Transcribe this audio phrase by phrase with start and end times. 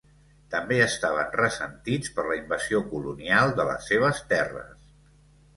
[0.53, 4.77] També estaven ressentits per la invasió colonial de les seves terres.